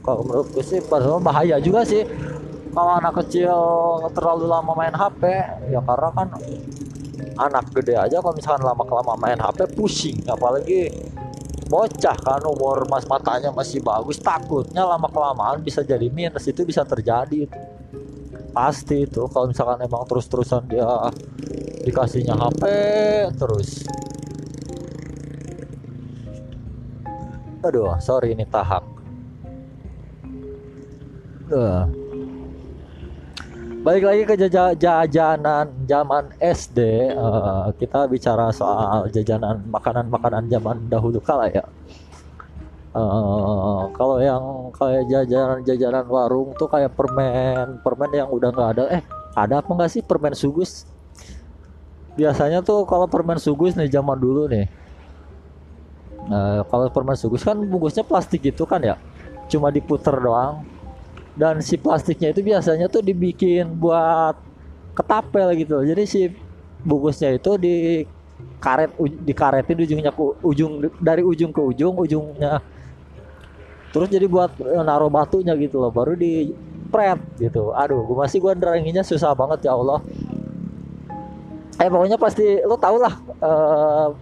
kalau 0.01 0.25
menurutku 0.25 0.61
sih 0.65 0.81
bahaya 1.21 1.61
juga 1.61 1.85
sih. 1.85 2.05
Kalau 2.71 3.03
anak 3.03 3.19
kecil 3.27 3.51
terlalu 4.15 4.47
lama 4.47 4.73
main 4.79 4.95
HP 4.95 5.23
ya 5.75 5.83
karena 5.83 6.09
kan 6.15 6.29
anak 7.35 7.67
gede 7.75 7.99
aja 7.99 8.23
kalau 8.23 8.31
misalkan 8.31 8.63
lama 8.63 8.83
kelamaan 8.87 9.19
main 9.19 9.41
HP 9.43 9.75
pusing. 9.75 10.23
Apalagi 10.31 10.87
bocah 11.67 12.17
kan 12.19 12.43
umur 12.47 12.87
mas 12.91 13.07
matanya 13.07 13.55
masih 13.55 13.83
bagus 13.83 14.19
takutnya 14.19 14.87
lama 14.87 15.11
kelamaan 15.11 15.61
bisa 15.67 15.83
jadi 15.83 16.07
minus. 16.09 16.47
Itu 16.47 16.63
bisa 16.63 16.87
terjadi 16.87 17.51
itu. 17.51 17.61
Pasti 18.55 19.03
itu. 19.03 19.27
Kalau 19.27 19.51
misalkan 19.51 19.83
emang 19.83 20.07
terus-terusan 20.07 20.71
dia 20.71 21.11
dikasihnya 21.81 22.39
HP 22.39 22.63
terus 23.35 23.89
aduh 27.61 27.97
sorry 28.01 28.33
ini 28.33 28.45
tahap. 28.49 28.85
Uh 31.51 32.01
balik 33.81 34.05
lagi 34.05 34.23
ke 34.29 34.35
jajanan 34.77 35.73
zaman 35.89 36.29
SD 36.37 36.79
uh, 37.17 37.73
eh, 37.73 37.81
kita 37.81 38.05
bicara 38.13 38.53
soal 38.53 39.09
jajanan 39.09 39.65
makanan-makanan 39.73 40.53
zaman 40.53 40.77
dahulu 40.93 41.17
kala 41.25 41.49
ya. 41.49 41.65
Uh, 42.91 43.87
kalau 43.97 44.19
yang 44.21 44.43
kayak 44.77 45.09
jajanan-jajanan 45.09 46.05
warung 46.11 46.53
tuh 46.61 46.69
kayak 46.69 46.93
permen 46.93 47.81
permen 47.81 48.11
yang 48.13 48.29
udah 48.29 48.53
nggak 48.53 48.71
ada. 48.77 48.85
Eh 49.01 49.03
ada 49.33 49.65
apa 49.65 49.71
nggak 49.73 49.89
sih 49.89 50.03
permen 50.05 50.37
sugus? 50.37 50.85
Biasanya 52.21 52.61
tuh 52.61 52.85
kalau 52.85 53.09
permen 53.09 53.41
sugus 53.41 53.81
nih 53.81 53.89
zaman 53.89 54.21
dulu 54.21 54.45
nih 54.45 54.69
uh, 56.31 56.63
kalau 56.71 56.87
permen 56.89 57.19
sugus 57.19 57.43
kan 57.43 57.59
bungkusnya 57.59 58.07
plastik 58.07 58.47
gitu 58.47 58.65
kan 58.65 58.81
ya? 58.81 58.97
Cuma 59.51 59.69
diputer 59.75 60.15
doang. 60.17 60.63
Dan 61.35 61.63
si 61.63 61.79
plastiknya 61.79 62.31
itu 62.31 62.43
biasanya 62.43 62.87
tuh 62.87 63.03
dibikin 63.03 63.75
buat 63.79 64.39
ketapel 64.95 65.55
gitu. 65.59 65.83
Jadi 65.83 66.03
si 66.07 66.21
bungkusnya 66.87 67.37
itu 67.37 67.59
di 67.61 68.05
karet 68.61 68.93
di 69.25 69.33
karetin 69.33 69.79
ujungnya 69.85 70.13
ke 70.13 70.23
ujung 70.45 70.85
dari 71.01 71.23
ujung 71.25 71.51
ke 71.53 71.61
ujung 71.61 71.95
ujungnya. 71.97 72.61
Terus 73.91 74.09
jadi 74.09 74.27
buat 74.31 74.55
eh, 74.63 74.83
naruh 74.85 75.11
batunya 75.11 75.57
gitu 75.59 75.83
loh 75.83 75.91
baru 75.91 76.15
di 76.15 76.55
pret 76.91 77.19
gitu. 77.39 77.75
Aduh 77.75 78.07
gue 78.07 78.17
masih 78.17 78.39
gue 78.39 78.53
neranginnya 78.55 79.03
susah 79.03 79.35
banget 79.35 79.67
ya 79.67 79.75
Allah. 79.75 80.03
Eh 81.81 81.89
pokoknya 81.89 82.21
pasti 82.21 82.61
lo 82.61 82.77
tau 82.77 83.01
lah 83.01 83.15
uh, 83.41 84.13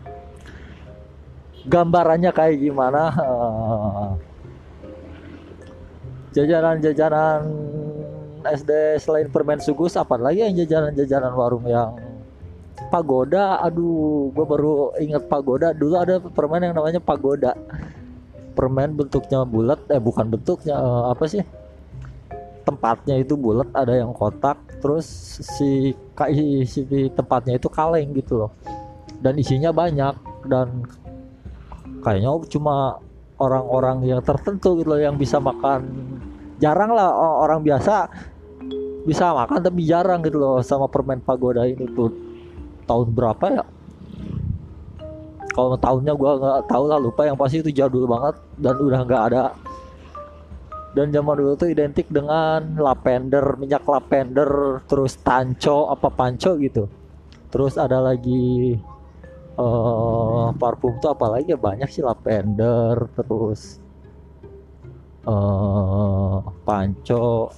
gambarannya 1.68 2.32
kayak 2.32 2.56
gimana? 2.58 3.12
Jajanan-jajanan 6.32 7.40
SD 8.48 8.70
selain 9.02 9.28
permen 9.28 9.60
sugus 9.60 9.96
apa 10.00 10.16
lagi 10.16 10.40
yang 10.44 10.56
jajanan-jajanan 10.64 11.32
warung 11.36 11.66
yang 11.68 11.96
pagoda? 12.88 13.60
Aduh 13.60 14.32
gue 14.32 14.44
baru 14.48 14.96
inget 14.96 15.28
pagoda. 15.28 15.76
Dulu 15.76 15.94
ada 16.00 16.20
permen 16.20 16.64
yang 16.64 16.74
namanya 16.74 17.00
pagoda. 17.00 17.52
Permen 18.56 18.98
bentuknya 18.98 19.46
bulat 19.46 19.78
eh 19.86 20.02
bukan 20.02 20.26
bentuknya 20.34 20.74
uh, 20.74 21.14
apa 21.14 21.24
sih? 21.30 21.44
Tempatnya 22.66 23.16
itu 23.16 23.38
bulat 23.38 23.70
ada 23.72 23.96
yang 23.96 24.12
kotak 24.12 24.60
terus 24.82 25.06
si 25.56 25.94
si 26.66 26.80
tempatnya 27.14 27.56
itu 27.56 27.70
kaleng 27.70 28.12
gitu 28.16 28.46
loh. 28.46 28.50
Dan 29.18 29.38
isinya 29.38 29.74
banyak 29.74 30.14
dan 30.46 30.86
kayaknya 32.02 32.30
cuma 32.50 32.98
orang-orang 33.38 34.02
yang 34.06 34.20
tertentu 34.22 34.78
gitu 34.82 34.88
loh 34.90 35.00
yang 35.00 35.14
bisa 35.14 35.38
makan. 35.38 35.86
Jarang 36.58 36.90
lah 36.90 37.14
orang 37.14 37.62
biasa 37.62 38.10
bisa 39.06 39.30
makan 39.30 39.62
tapi 39.62 39.86
jarang 39.86 40.20
gitu 40.26 40.42
loh 40.42 40.58
sama 40.60 40.90
permen 40.90 41.22
pagoda 41.22 41.62
ini 41.64 41.86
tuh. 41.94 42.10
Tahun 42.88 43.08
berapa 43.14 43.46
ya? 43.52 43.64
Kalau 45.54 45.74
tahunnya 45.74 46.14
gue 46.14 46.30
nggak 46.38 46.60
tahu 46.66 46.84
lah 46.86 46.98
lupa. 46.98 47.26
Yang 47.26 47.38
pasti 47.38 47.56
itu 47.62 47.70
jadul 47.74 48.10
banget 48.10 48.34
dan 48.58 48.74
udah 48.78 49.00
nggak 49.06 49.22
ada. 49.32 49.42
Dan 50.96 51.12
zaman 51.14 51.34
dulu 51.38 51.52
tuh 51.54 51.68
identik 51.70 52.08
dengan 52.10 52.80
lavender 52.80 53.54
minyak 53.60 53.84
lavender 53.86 54.82
terus 54.88 55.20
tanco 55.20 55.92
apa 55.92 56.08
panco 56.10 56.58
gitu. 56.58 56.90
Terus 57.52 57.78
ada 57.78 58.02
lagi 58.02 58.74
uh, 59.58 60.54
parfum 60.54 60.96
tuh 61.02 61.10
apalagi 61.12 61.52
ya? 61.52 61.58
Banyak 61.58 61.90
sih 61.90 62.00
lavender 62.00 63.10
terus 63.18 63.82
uh, 65.26 66.40
panco. 66.62 67.50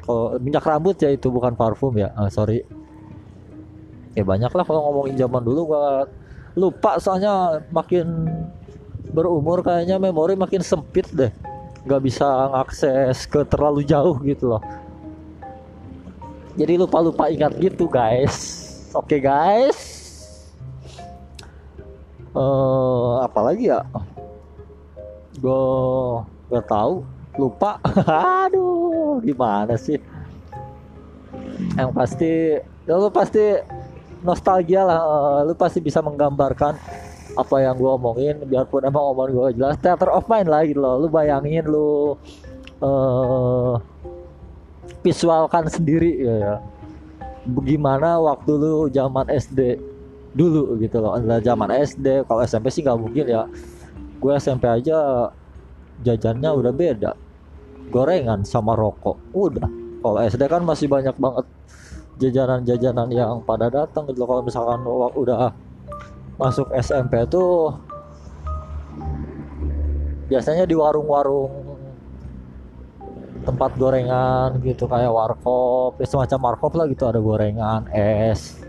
Kalau 0.00 0.38
minyak 0.40 0.64
rambut 0.64 0.96
ya 1.02 1.10
itu 1.12 1.28
bukan 1.28 1.58
parfum 1.58 1.92
ya? 1.98 2.14
Uh, 2.14 2.30
sorry. 2.30 2.62
Ya 4.14 4.26
banyak 4.26 4.50
lah 4.50 4.64
kalau 4.66 4.90
ngomongin 4.90 5.18
zaman 5.18 5.42
dulu 5.42 5.74
gua 5.74 6.06
lupa 6.58 6.98
soalnya 6.98 7.62
makin 7.70 8.26
berumur 9.14 9.62
kayaknya 9.62 10.02
memori 10.02 10.34
makin 10.38 10.62
sempit 10.62 11.06
deh. 11.14 11.30
Nggak 11.86 12.02
bisa 12.02 12.26
ngakses 12.54 13.26
ke 13.26 13.42
terlalu 13.46 13.86
jauh 13.86 14.18
gitu 14.22 14.56
loh. 14.56 14.62
Jadi 16.58 16.74
lupa-lupa 16.76 17.30
ingat 17.30 17.54
gitu 17.62 17.86
guys. 17.86 18.66
Oke 18.90 19.16
okay, 19.16 19.20
guys 19.22 19.99
uh, 22.34 23.24
apalagi 23.24 23.72
ya? 23.72 23.80
Gue 25.38 25.64
nggak 26.50 26.66
tahu. 26.66 27.02
Lupa. 27.38 27.78
Aduh 28.46 29.22
gimana 29.22 29.78
sih? 29.78 29.98
Yang 31.78 31.90
pasti 31.94 32.32
ya 32.88 32.94
lu 32.98 33.08
pasti 33.08 33.58
nostalgia 34.20 34.82
lah. 34.84 35.00
Uh, 35.00 35.38
lu 35.50 35.54
pasti 35.54 35.78
bisa 35.78 36.02
menggambarkan 36.02 36.74
apa 37.38 37.56
yang 37.62 37.78
gue 37.78 37.86
omongin 37.86 38.36
biarpun 38.42 38.82
emang 38.82 39.14
omongan 39.14 39.30
gue 39.30 39.46
jelas. 39.62 39.76
Theater 39.78 40.10
of 40.10 40.26
mind 40.26 40.50
lah 40.50 40.66
gitu 40.66 40.80
loh. 40.82 40.98
Lu 41.00 41.08
bayangin 41.08 41.64
lu 41.70 42.18
uh, 42.82 43.78
visualkan 45.00 45.70
sendiri 45.70 46.12
ya, 46.20 46.34
ya. 46.36 46.54
Bagaimana 47.40 48.20
waktu 48.20 48.52
lu 48.52 48.92
zaman 48.92 49.24
SD 49.32 49.89
dulu 50.34 50.78
gitu 50.78 51.02
loh. 51.02 51.18
Adalah 51.18 51.42
zaman 51.42 51.70
SD 51.74 52.26
kalau 52.26 52.40
SMP 52.46 52.70
sih 52.70 52.82
nggak 52.86 52.98
mungkin 52.98 53.24
ya. 53.26 53.42
Gue 54.20 54.32
SMP 54.36 54.68
aja 54.68 55.28
jajannya 56.04 56.50
udah 56.52 56.72
beda. 56.72 57.12
Gorengan 57.90 58.46
sama 58.46 58.78
rokok 58.78 59.18
udah. 59.34 59.68
Kalau 60.00 60.18
SD 60.22 60.42
kan 60.48 60.62
masih 60.64 60.86
banyak 60.88 61.16
banget 61.18 61.46
jajanan-jajanan 62.20 63.08
yang 63.12 63.40
pada 63.44 63.72
datang 63.72 64.04
gitu 64.12 64.28
kalau 64.28 64.44
misalkan 64.44 64.84
udah 65.16 65.56
masuk 66.36 66.68
SMP 66.76 67.24
tuh 67.28 67.72
biasanya 70.28 70.68
di 70.68 70.76
warung-warung 70.76 71.48
tempat 73.40 73.72
gorengan 73.80 74.60
gitu 74.60 74.84
kayak 74.84 75.08
warkop 75.08 75.96
ya 75.96 76.06
semacam 76.06 76.52
warkop 76.52 76.72
lah 76.76 76.84
gitu. 76.92 77.08
Ada 77.08 77.20
gorengan 77.24 77.88
es 77.92 78.60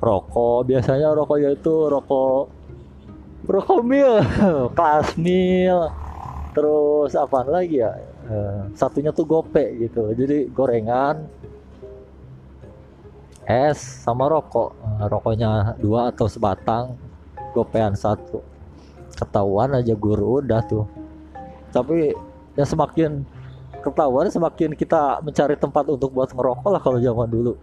rokok 0.00 0.64
biasanya 0.64 1.12
rokoknya 1.12 1.52
itu 1.52 1.74
rokok 1.92 2.48
rokok 3.44 3.80
mil 3.84 4.20
kelas 4.76 5.08
mil. 5.20 5.92
Terus 6.50 7.14
apa 7.14 7.46
lagi 7.46 7.78
ya? 7.78 7.94
Eh, 8.26 8.60
satunya 8.74 9.14
tuh 9.14 9.28
gope 9.28 9.62
gitu. 9.78 10.10
Jadi 10.16 10.50
gorengan 10.50 11.22
es 13.46 13.78
sama 13.78 14.26
rokok. 14.26 14.74
Eh, 14.74 15.06
rokoknya 15.06 15.78
dua 15.78 16.10
atau 16.10 16.26
sebatang 16.26 16.98
gopean 17.54 17.94
satu. 17.94 18.42
Ketahuan 19.14 19.76
aja 19.76 19.94
guru 19.94 20.42
udah 20.42 20.60
tuh. 20.64 20.88
Tapi 21.70 22.16
ya 22.58 22.66
semakin 22.66 23.22
ketahuan 23.80 24.28
semakin 24.28 24.74
kita 24.74 25.22
mencari 25.24 25.54
tempat 25.56 25.86
untuk 25.88 26.12
buat 26.12 26.28
ngerokok 26.34 26.68
lah 26.68 26.80
kalau 26.82 26.98
zaman 27.00 27.30
dulu 27.30 27.56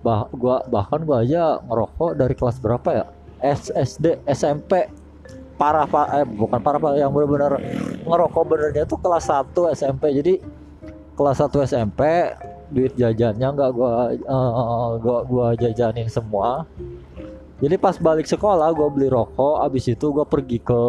bah 0.00 0.28
gua 0.32 0.64
bahkan 0.68 1.04
gua 1.04 1.20
aja 1.24 1.60
ngerokok 1.64 2.10
dari 2.16 2.34
kelas 2.36 2.56
berapa 2.60 2.88
ya? 2.90 3.04
SD 3.72 4.24
SMP 4.28 4.88
parah 5.60 5.84
pak. 5.84 6.06
Eh 6.20 6.24
bukan 6.24 6.60
parah 6.60 6.80
pak. 6.80 6.92
Yang 6.96 7.10
benar-benar 7.12 7.52
ngerokok 8.04 8.42
benernya 8.48 8.84
tuh 8.88 8.98
kelas 9.00 9.28
1 9.28 9.52
SMP 9.76 10.04
jadi 10.16 10.34
kelas 11.16 11.36
1 11.44 11.68
SMP 11.68 12.00
duit 12.70 12.94
jajannya 12.94 13.48
nggak 13.50 13.70
gua 13.76 14.14
uh, 14.24 14.96
gua 14.96 15.18
gua 15.28 15.46
jajanin 15.56 16.08
semua. 16.08 16.64
Jadi 17.60 17.76
pas 17.76 17.96
balik 18.00 18.24
sekolah 18.24 18.72
gua 18.72 18.88
beli 18.88 19.12
rokok. 19.12 19.60
Abis 19.60 19.92
itu 19.92 20.06
gua 20.12 20.24
pergi 20.24 20.60
ke 20.64 20.80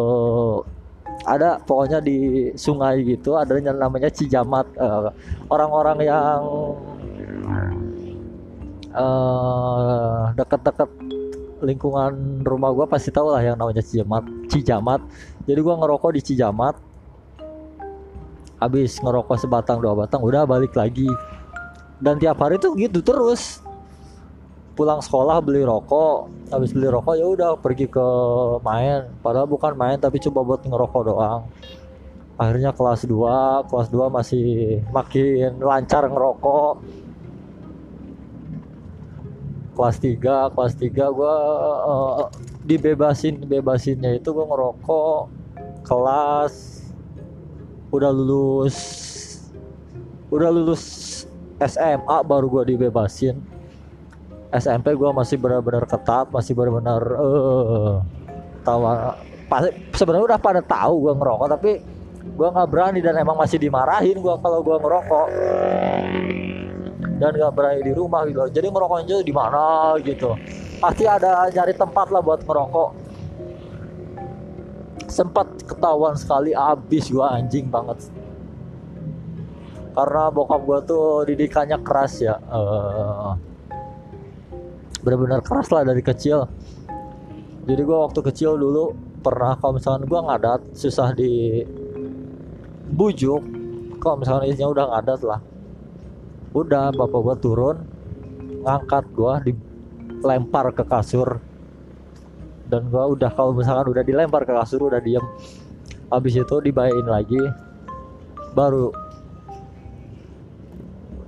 ada 1.22 1.60
pokoknya 1.62 2.02
di 2.02 2.50
sungai 2.58 3.04
gitu. 3.06 3.36
Ada 3.38 3.58
yang 3.58 3.78
namanya 3.78 4.10
Cijamat. 4.10 4.66
Eh, 4.74 5.10
orang-orang 5.50 5.98
yang 6.02 6.40
eh 8.92 10.22
deket-deket 10.36 10.90
lingkungan 11.62 12.42
rumah 12.42 12.74
gua 12.74 12.86
pasti 12.90 13.08
tahu 13.14 13.32
lah 13.32 13.40
yang 13.40 13.56
namanya 13.56 13.80
Cijamat 13.80 14.24
Cijamat. 14.50 15.00
Jadi 15.48 15.60
gua 15.64 15.74
ngerokok 15.80 16.10
di 16.18 16.20
Cijamat. 16.20 16.74
Habis 18.62 19.02
ngerokok 19.02 19.36
sebatang 19.40 19.82
dua 19.82 19.94
batang 19.96 20.22
udah 20.22 20.46
balik 20.46 20.76
lagi. 20.78 21.08
Dan 22.02 22.18
tiap 22.18 22.38
hari 22.42 22.58
tuh 22.58 22.74
gitu 22.78 23.02
terus. 23.02 23.62
Pulang 24.74 25.02
sekolah 25.02 25.42
beli 25.42 25.62
rokok. 25.66 26.50
Habis 26.50 26.70
beli 26.74 26.90
rokok 26.90 27.14
ya 27.18 27.26
udah 27.26 27.50
pergi 27.58 27.86
ke 27.90 28.06
main. 28.62 29.10
Padahal 29.22 29.50
bukan 29.50 29.74
main 29.74 29.98
tapi 29.98 30.22
coba 30.22 30.46
buat 30.46 30.60
ngerokok 30.62 31.02
doang. 31.06 31.42
Akhirnya 32.38 32.74
kelas 32.74 33.06
2 33.06 33.70
kelas 33.70 33.88
2 33.92 34.08
masih 34.10 34.46
makin 34.90 35.62
lancar 35.62 36.08
ngerokok 36.10 36.82
kelas 39.72 39.96
3 39.98 40.52
kelas 40.52 40.72
3 40.76 41.16
gua 41.16 41.34
eh, 41.88 42.26
dibebasin 42.68 43.42
bebasinnya 43.44 44.16
itu 44.16 44.28
gua 44.30 44.46
ngerokok 44.48 45.20
kelas 45.84 46.54
udah 47.92 48.12
lulus 48.12 48.76
udah 50.32 50.48
lulus 50.48 50.82
SMA 51.62 52.16
baru 52.26 52.46
gua 52.48 52.64
dibebasin. 52.66 53.38
SMP 54.52 54.92
gua 54.92 55.16
masih 55.16 55.40
benar-benar 55.40 55.88
ketat 55.88 56.28
masih 56.28 56.52
benar-benar 56.52 57.00
eh 57.00 57.96
tahu 58.60 58.80
pasti 59.48 59.70
sebenarnya 59.96 60.36
udah 60.36 60.40
pada 60.40 60.60
tahu 60.60 61.08
gua 61.08 61.14
ngerokok 61.16 61.48
tapi 61.56 61.70
gua 62.36 62.48
nggak 62.52 62.68
berani 62.68 63.00
dan 63.00 63.16
emang 63.16 63.36
masih 63.40 63.56
dimarahin 63.56 64.20
gua 64.20 64.36
kalau 64.40 64.60
gua 64.60 64.76
ngerokok 64.76 65.26
dan 67.22 67.38
nggak 67.38 67.54
berani 67.54 67.86
di 67.86 67.94
rumah 67.94 68.26
gitu. 68.26 68.42
Jadi 68.50 68.66
ngerokoknya 68.66 69.22
di 69.22 69.30
mana 69.30 69.94
gitu. 70.02 70.34
Pasti 70.82 71.06
ada 71.06 71.46
nyari 71.46 71.70
tempat 71.78 72.10
lah 72.10 72.18
buat 72.18 72.42
ngerokok. 72.42 72.90
Sempat 75.06 75.46
ketahuan 75.62 76.18
sekali 76.18 76.50
abis 76.50 77.14
gua 77.14 77.38
anjing 77.38 77.70
banget. 77.70 78.10
Karena 79.94 80.34
bokap 80.34 80.60
gua 80.66 80.82
tuh 80.82 81.22
didikannya 81.30 81.78
keras 81.86 82.18
ya 82.18 82.34
eh, 82.42 83.30
benar-benar 85.06 85.46
keras 85.46 85.70
lah 85.70 85.86
dari 85.86 86.02
kecil. 86.02 86.50
Jadi 87.70 87.82
gua 87.86 88.10
waktu 88.10 88.18
kecil 88.18 88.58
dulu 88.58 88.98
pernah 89.22 89.54
kalau 89.62 89.78
misalkan 89.78 90.10
gua 90.10 90.26
ngadat 90.26 90.74
susah 90.74 91.14
di 91.14 91.62
bujuk. 92.90 93.62
Kalau 94.02 94.18
misalkan 94.18 94.50
isinya 94.50 94.74
udah 94.74 94.86
ngadat 94.90 95.22
lah 95.22 95.51
udah 96.52 96.92
bapak 96.92 97.20
gua 97.20 97.36
turun 97.36 97.76
ngangkat 98.62 99.04
gua 99.16 99.40
dilempar 99.40 100.72
ke 100.76 100.84
kasur. 100.84 101.40
Dan 102.68 102.88
gua 102.88 103.12
udah 103.12 103.28
kalau 103.32 103.52
misalkan 103.56 103.92
udah 103.92 104.04
dilempar 104.04 104.44
ke 104.44 104.52
kasur 104.52 104.88
udah 104.88 105.00
diem. 105.00 105.24
Habis 106.12 106.36
itu 106.36 106.56
dibayain 106.60 107.08
lagi 107.08 107.40
baru 108.52 108.92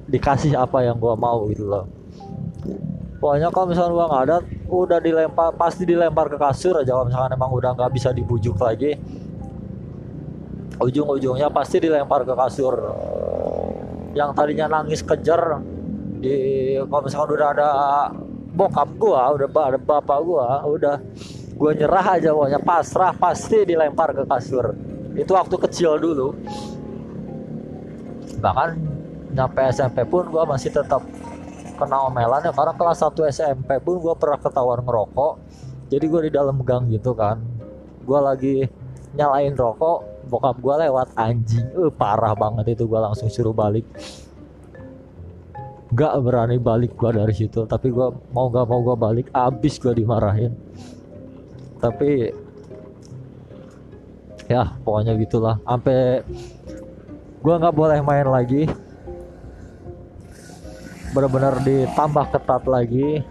dikasih 0.09 0.57
apa 0.61 0.85
yang 0.85 1.01
gua 1.01 1.17
mau 1.17 1.49
gitu 1.49 1.65
loh. 1.65 1.89
Pokoknya 3.19 3.49
kalau 3.49 3.67
misalkan 3.73 3.93
gua 3.97 4.07
nggak 4.13 4.25
ada 4.29 4.37
udah 4.69 4.99
dilempar 5.01 5.49
pasti 5.57 5.89
dilempar 5.89 6.29
ke 6.29 6.37
kasur 6.37 6.81
aja. 6.81 6.93
Kalau 6.93 7.09
misalkan 7.09 7.33
emang 7.33 7.51
udah 7.53 7.73
nggak 7.73 7.93
bisa 7.97 8.13
dibujuk 8.13 8.61
lagi 8.61 8.97
ujung-ujungnya 10.75 11.49
pasti 11.55 11.79
dilempar 11.79 12.27
ke 12.27 12.35
kasur 12.35 12.75
yang 14.15 14.31
tadinya 14.33 14.81
nangis 14.81 15.03
kejer 15.03 15.59
di 16.23 16.37
kalau 16.87 17.03
misalkan 17.05 17.37
udah 17.37 17.49
ada 17.53 17.71
bokap 18.55 18.89
gua 18.97 19.35
udah 19.35 19.49
ada 19.51 19.79
bapak 19.79 20.19
gua 20.23 20.63
udah 20.65 20.97
gua 21.59 21.71
nyerah 21.75 22.07
aja 22.17 22.31
pokoknya 22.31 22.61
pasrah 22.63 23.13
pasti 23.13 23.67
dilempar 23.67 24.15
ke 24.15 24.23
kasur. 24.25 24.73
Itu 25.15 25.35
waktu 25.35 25.55
kecil 25.59 25.99
dulu. 25.99 26.35
Bahkan 28.39 28.69
nyampe 29.35 29.61
SMP 29.75 30.07
pun 30.07 30.31
gua 30.31 30.47
masih 30.47 30.71
tetap 30.71 31.03
kena 31.75 32.07
omelan 32.07 32.47
ya 32.47 32.55
karena 32.55 32.71
kelas 32.79 33.03
1 33.03 33.35
SMP 33.35 33.71
pun 33.83 33.99
gua 33.99 34.15
pernah 34.15 34.39
ketahuan 34.39 34.87
ngerokok. 34.87 35.33
Jadi 35.91 36.05
gua 36.07 36.21
di 36.23 36.31
dalam 36.31 36.57
gang 36.63 36.87
gitu 36.91 37.13
kan. 37.19 37.43
Gua 38.07 38.23
lagi 38.23 38.67
nyalain 39.15 39.55
rokok 39.55 40.03
bokap 40.27 40.57
gua 40.59 40.83
lewat 40.83 41.15
anjing. 41.15 41.65
Eh 41.75 41.93
parah 41.95 42.35
banget 42.35 42.75
itu 42.75 42.85
gua 42.91 43.11
langsung 43.11 43.31
suruh 43.31 43.55
balik. 43.55 43.87
Gak 45.95 46.15
berani 46.27 46.59
balik 46.59 46.99
gua 46.99 47.15
dari 47.15 47.35
situ 47.35 47.63
tapi 47.71 47.95
gua 47.95 48.11
mau 48.35 48.51
gak 48.51 48.67
mau 48.67 48.83
gua 48.83 48.97
balik 48.99 49.31
abis 49.31 49.79
gua 49.79 49.95
dimarahin. 49.95 50.53
Tapi 51.79 52.35
ya 54.51 54.75
pokoknya 54.83 55.15
gitulah. 55.21 55.57
Sampai 55.63 56.27
gua 57.45 57.55
nggak 57.63 57.77
boleh 57.77 57.99
main 58.03 58.27
lagi. 58.27 58.67
Benar-benar 61.15 61.63
ditambah 61.63 62.27
ketat 62.35 62.67
lagi. 62.67 63.23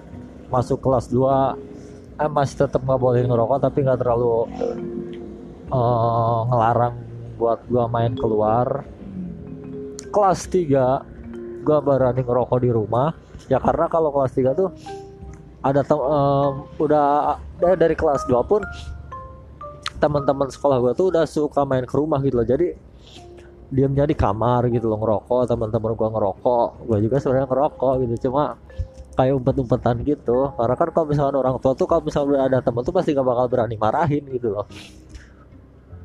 Masuk 0.48 0.80
kelas 0.80 1.10
2 1.10 1.74
eh 2.14 2.30
masih 2.30 2.56
tetap 2.62 2.86
nggak 2.86 3.02
boleh 3.02 3.26
ngerokok 3.26 3.58
tapi 3.58 3.82
nggak 3.82 4.00
terlalu 4.06 4.46
eh, 5.74 6.40
ngelarang 6.50 6.96
buat 7.38 7.60
gua 7.68 7.86
main 7.90 8.14
keluar. 8.14 8.86
Kelas 10.14 10.46
3 10.48 11.02
gua 11.66 11.78
berani 11.82 12.22
ngerokok 12.22 12.60
di 12.62 12.70
rumah. 12.70 13.12
Ya 13.50 13.58
karena 13.58 13.90
kalau 13.90 14.14
kelas 14.14 14.34
3 14.38 14.54
tuh 14.54 14.70
ada 15.64 15.82
tem- 15.82 16.08
em, 16.08 16.54
udah 16.78 17.40
dari 17.80 17.96
kelas 17.98 18.28
2 18.30 18.44
pun 18.46 18.62
teman-teman 19.98 20.52
sekolah 20.52 20.78
gua 20.84 20.94
tuh 20.94 21.10
udah 21.10 21.24
suka 21.26 21.66
main 21.66 21.88
ke 21.88 21.96
rumah 21.98 22.22
gitu 22.22 22.38
loh. 22.40 22.48
Jadi 22.48 22.68
diamnya 23.74 24.06
di 24.06 24.14
kamar 24.14 24.70
gitu 24.70 24.86
loh 24.86 25.02
ngerokok 25.02 25.50
teman-teman 25.50 25.92
gua 25.98 26.10
ngerokok. 26.14 26.68
Gua 26.86 26.98
juga 27.02 27.18
sebenarnya 27.18 27.48
ngerokok 27.50 27.94
gitu 28.06 28.30
cuma 28.30 28.56
kayak 29.18 29.34
umpet-umpetan 29.42 29.96
gitu. 30.06 30.54
Karena 30.54 30.76
kan 30.78 30.90
kalau 30.94 31.08
misalkan 31.10 31.36
orang 31.42 31.56
tua 31.58 31.74
tuh 31.74 31.88
kalau 31.90 32.06
misalnya 32.06 32.46
ada 32.46 32.58
teman 32.62 32.86
tuh 32.86 32.94
pasti 32.94 33.18
gak 33.18 33.26
bakal 33.26 33.46
berani 33.50 33.76
marahin 33.78 34.26
gitu 34.30 34.54
loh 34.54 34.66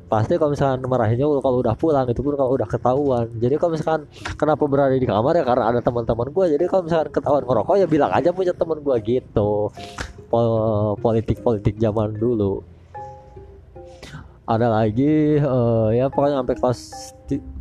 pasti 0.09 0.41
kalau 0.41 0.57
misalkan 0.57 0.81
marahinnya 0.89 1.29
kalau 1.39 1.61
udah 1.61 1.77
pulang 1.77 2.09
itu 2.09 2.25
pun 2.25 2.33
kalau 2.33 2.57
udah 2.57 2.65
ketahuan. 2.65 3.29
Jadi 3.37 3.55
kalau 3.61 3.77
misalkan 3.77 4.09
kenapa 4.33 4.65
berada 4.65 4.97
di 4.97 5.05
kamar 5.05 5.37
ya 5.37 5.45
karena 5.45 5.65
ada 5.69 5.79
teman-teman 5.85 6.27
gua. 6.33 6.49
Jadi 6.49 6.65
kalau 6.65 6.83
misalkan 6.89 7.09
ketahuan 7.13 7.45
ngerokok 7.45 7.75
ya 7.77 7.85
bilang 7.85 8.11
aja 8.11 8.33
punya 8.33 8.53
teman 8.57 8.81
gua 8.81 8.97
gitu. 8.97 9.69
Po- 10.33 10.97
politik-politik 10.97 11.77
zaman 11.77 12.17
dulu. 12.17 12.65
Ada 14.49 14.65
lagi 14.65 15.37
eh, 15.37 15.89
ya 15.93 16.09
pokoknya 16.09 16.41
sampai 16.41 16.55
kelas 16.57 16.79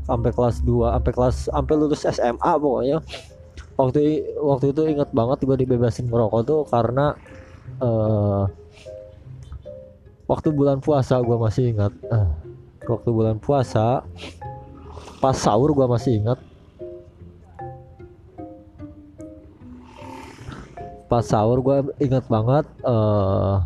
sampai 0.08 0.30
kelas 0.32 0.56
2 0.64 0.88
sampai 0.96 1.12
kelas 1.12 1.36
sampai 1.52 1.74
lulus 1.76 2.02
SMA 2.08 2.52
pokoknya. 2.56 2.98
Waktu 3.76 4.00
waktu 4.40 4.72
itu 4.72 4.82
inget 4.88 5.12
banget 5.12 5.38
gue 5.44 5.56
dibebasin 5.68 6.08
ngerokok 6.08 6.40
tuh 6.48 6.60
karena 6.66 7.12
eh 7.78 8.42
waktu 10.28 10.52
bulan 10.52 10.78
puasa 10.84 11.18
gue 11.24 11.36
masih 11.40 11.72
ingat. 11.72 11.92
Uh, 12.12 12.28
waktu 12.84 13.10
bulan 13.10 13.40
puasa 13.40 14.04
pas 15.18 15.34
sahur 15.34 15.72
gue 15.72 15.86
masih 15.88 16.20
ingat. 16.20 16.38
Pas 21.08 21.24
sahur 21.24 21.64
gue 21.64 21.96
ingat 22.04 22.28
banget 22.28 22.68
uh, 22.84 23.64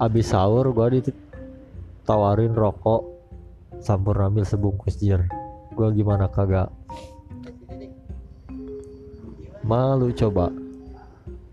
abis 0.00 0.32
sahur 0.32 0.72
gue 0.72 1.04
ditawarin 1.04 2.56
rokok 2.56 3.04
sampur 3.84 4.16
ambil 4.16 4.48
sebungkus 4.48 4.96
jir. 4.96 5.28
Gue 5.76 5.92
gimana 5.92 6.26
kagak? 6.32 6.72
Malu 9.62 10.08
coba. 10.16 10.48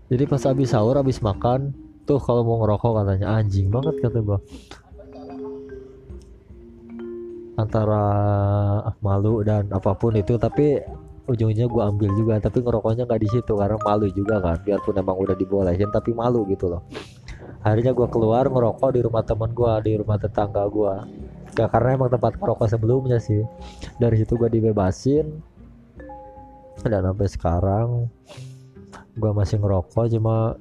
Jadi 0.08 0.24
pas 0.24 0.40
abis 0.48 0.72
sahur 0.72 0.96
abis 0.96 1.20
makan 1.20 1.85
tuh 2.06 2.22
kalau 2.22 2.46
mau 2.46 2.62
ngerokok 2.62 3.02
katanya. 3.02 3.26
Anjing 3.36 3.68
banget 3.68 3.94
kata 4.00 4.18
gue 4.22 4.38
antara 7.56 8.04
malu 9.00 9.40
dan 9.40 9.72
apa 9.72 9.96
pun 9.96 10.12
itu 10.12 10.36
tapi 10.36 10.78
ujungnya 11.26 11.66
gue 11.66 11.82
ambil 11.82 12.10
juga. 12.14 12.38
Tapi 12.38 12.62
ngerokoknya 12.62 13.04
nggak 13.10 13.22
di 13.22 13.28
situ 13.28 13.52
karena 13.58 13.76
malu 13.82 14.06
juga 14.14 14.38
kan. 14.38 14.56
Biarpun 14.62 14.94
emang 14.96 15.18
udah 15.18 15.34
dibolehin 15.34 15.90
tapi 15.90 16.14
malu 16.14 16.46
gitu 16.46 16.70
loh. 16.70 16.86
Akhirnya 17.66 17.90
gue 17.90 18.06
keluar 18.06 18.46
ngerokok 18.46 18.94
di 18.94 19.00
rumah 19.02 19.26
teman 19.26 19.50
gue 19.50 19.72
di 19.82 19.92
rumah 19.98 20.22
tetangga 20.22 20.70
gue 20.70 20.94
ya 21.56 21.66
karena 21.72 21.96
emang 21.96 22.12
tempat 22.12 22.36
ngerokok 22.38 22.68
sebelumnya 22.68 23.18
sih. 23.18 23.42
Dari 23.98 24.22
situ 24.22 24.38
gue 24.38 24.46
dibebasin. 24.46 25.26
Dan 26.86 27.02
sampai 27.02 27.26
sekarang 27.26 27.88
gue 29.16 29.32
masih 29.32 29.56
ngerokok 29.58 30.12
cuma 30.12 30.54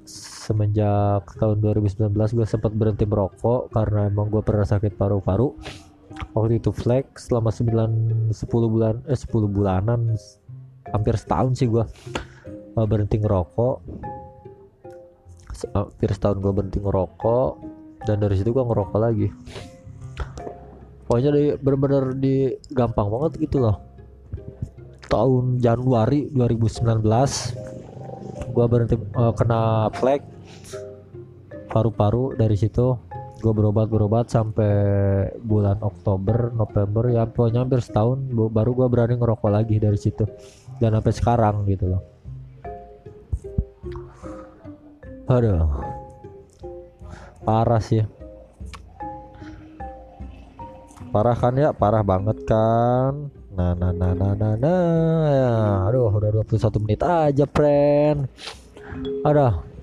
semenjak 0.45 1.25
tahun 1.41 1.57
2019 1.57 2.13
gue 2.13 2.45
sempat 2.45 2.69
berhenti 2.77 3.09
merokok 3.09 3.73
karena 3.73 4.05
emang 4.05 4.29
gue 4.29 4.45
pernah 4.45 4.61
sakit 4.61 4.93
paru-paru. 4.93 5.57
Waktu 6.37 6.61
itu 6.61 6.69
flex 6.69 7.33
selama 7.33 7.49
9 7.49 8.29
10 8.29 8.45
bulan 8.69 9.01
eh 9.09 9.17
10 9.17 9.33
bulanan 9.49 10.13
hampir 10.93 11.17
setahun 11.17 11.57
sih 11.57 11.65
gue 11.65 11.81
uh, 12.77 12.85
berhenti 12.85 13.17
ngerokok. 13.17 13.75
Hampir 15.73 16.09
setahun 16.13 16.37
gue 16.37 16.51
berhenti 16.53 16.77
ngerokok 16.77 17.51
dan 18.05 18.21
dari 18.21 18.37
situ 18.37 18.53
gue 18.53 18.61
ngerokok 18.61 18.99
lagi. 19.01 19.33
Pokoknya 21.09 21.33
di 21.33 21.43
bener-bener 21.57 22.13
di 22.13 22.53
gampang 22.69 23.09
banget 23.09 23.41
gitu 23.41 23.65
loh. 23.65 23.81
Tahun 25.09 25.57
Januari 25.57 26.29
2019 26.29 27.01
gue 28.53 28.65
berhenti 28.69 28.95
uh, 29.17 29.33
kena 29.33 29.89
flag 29.89 30.34
paru-paru 31.69 32.37
dari 32.39 32.55
situ 32.55 32.95
gue 33.45 33.53
berobat 33.53 33.91
berobat 33.91 34.25
sampai 34.31 34.73
bulan 35.43 35.77
Oktober 35.85 36.49
November 36.49 37.13
ya 37.13 37.29
pokoknya 37.29 37.61
hampir 37.61 37.83
setahun 37.83 38.25
baru 38.31 38.71
gue 38.73 38.87
berani 38.89 39.21
ngerokok 39.21 39.51
lagi 39.53 39.77
dari 39.77 39.99
situ. 40.01 40.25
Dan 40.81 40.97
sampai 40.97 41.13
sekarang 41.13 41.55
gitu 41.69 41.93
loh. 41.93 42.01
Aduh. 45.29 45.69
Parah 47.45 47.81
sih. 47.83 48.01
Parah 51.13 51.37
kan 51.37 51.53
ya? 51.53 51.69
Parah 51.69 52.01
banget 52.01 52.41
kan? 52.49 53.29
Nah 53.55 53.71
nah 53.71 53.95
nah 53.95 54.11
nah 54.11 54.35
nah 54.35 54.53
nah 54.59 55.23
ya 55.31 55.53
aduh 55.87 56.11
udah 56.11 56.43
21 56.43 56.83
menit 56.83 56.99
aja 57.05 57.45
friend. 57.47 58.27
Ada 59.23 59.74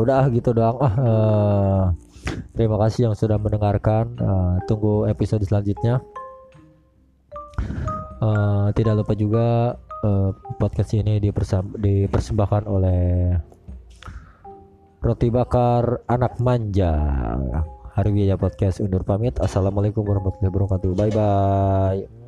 udah 0.00 0.26
gitu 0.32 0.50
doang 0.56 0.76
ah 0.80 0.94
uh, 0.98 1.84
Terima 2.54 2.76
kasih 2.76 3.10
yang 3.10 3.14
sudah 3.16 3.40
mendengarkan. 3.40 4.16
Uh, 4.20 4.54
tunggu 4.68 5.08
episode 5.08 5.42
selanjutnya. 5.48 6.04
Uh, 8.20 8.68
tidak 8.76 9.00
lupa 9.00 9.16
juga 9.16 9.46
uh, 10.04 10.30
podcast 10.60 10.92
ini 10.92 11.16
dipersembahkan 11.20 12.68
oleh 12.68 13.32
Roti 15.00 15.28
Bakar 15.32 16.04
Anak 16.04 16.36
Manja. 16.44 16.92
Hari 17.96 18.10
Biaya 18.12 18.36
Podcast 18.36 18.84
undur 18.84 19.02
pamit. 19.02 19.40
Assalamualaikum 19.40 20.04
warahmatullahi 20.04 20.52
wabarakatuh. 20.52 20.90
Bye 20.92 21.12
bye. 21.16 22.19